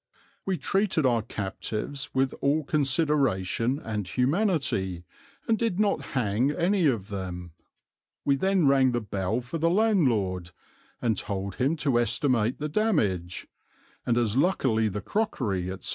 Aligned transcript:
We 0.47 0.57
treated 0.57 1.05
our 1.05 1.21
captives 1.21 2.09
with 2.11 2.33
all 2.41 2.63
consideration 2.63 3.77
and 3.77 4.07
humanity, 4.07 5.03
and 5.47 5.59
did 5.59 5.79
not 5.79 6.01
hang 6.17 6.49
any 6.49 6.87
of 6.87 7.09
them. 7.09 7.51
We 8.25 8.35
then 8.35 8.65
rang 8.65 8.93
the 8.93 9.01
bell 9.01 9.41
for 9.41 9.59
the 9.59 9.69
landlord, 9.69 10.49
and 11.03 11.15
told 11.15 11.57
him 11.57 11.75
to 11.75 11.99
estimate 11.99 12.57
the 12.57 12.67
damage, 12.67 13.45
and 14.03 14.17
as 14.17 14.35
luckily 14.35 14.89
the 14.89 15.01
crockery, 15.01 15.69
etc. 15.71 15.89